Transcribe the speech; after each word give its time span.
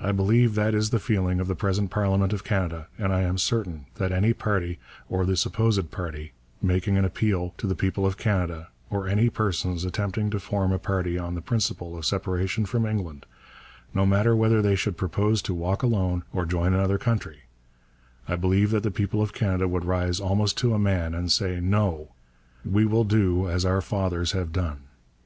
I 0.00 0.12
believe 0.12 0.54
that 0.54 0.74
is 0.74 0.88
the 0.88 0.98
feeling 0.98 1.40
of 1.40 1.46
the 1.46 1.54
present 1.54 1.90
Parliament 1.90 2.32
of 2.32 2.42
Canada, 2.42 2.86
and 2.96 3.12
I 3.12 3.20
am 3.20 3.36
certain 3.36 3.84
that 3.96 4.12
any 4.12 4.32
party, 4.32 4.78
or 5.10 5.26
the 5.26 5.36
supposed 5.36 5.90
party, 5.90 6.32
making 6.62 6.96
an 6.96 7.04
appeal 7.04 7.52
to 7.58 7.66
the 7.66 7.74
people 7.74 8.06
of 8.06 8.16
Canada, 8.16 8.68
or 8.88 9.06
any 9.06 9.28
persons 9.28 9.84
attempting 9.84 10.30
to 10.30 10.40
form 10.40 10.72
a 10.72 10.78
party 10.78 11.18
on 11.18 11.34
the 11.34 11.42
principle 11.42 11.98
of 11.98 12.06
separation 12.06 12.64
from 12.64 12.86
England, 12.86 13.26
no 13.92 14.06
matter 14.06 14.34
whether 14.34 14.62
they 14.62 14.74
should 14.74 14.96
propose 14.96 15.42
to 15.42 15.52
walk 15.52 15.82
alone, 15.82 16.22
or 16.32 16.46
join 16.46 16.72
another 16.72 16.96
country, 16.96 17.40
I 18.26 18.36
believe 18.36 18.70
that 18.70 18.84
the 18.84 18.90
people 18.90 19.20
of 19.20 19.34
Canada 19.34 19.68
would 19.68 19.84
rise 19.84 20.18
almost 20.18 20.56
to 20.60 20.72
a 20.72 20.78
man 20.78 21.14
and 21.14 21.30
say, 21.30 21.60
'No, 21.60 22.14
we 22.64 22.86
will 22.86 23.04
do 23.04 23.50
as 23.50 23.66
our 23.66 23.82
fathers 23.82 24.32
have 24.32 24.50
done. 24.50 24.84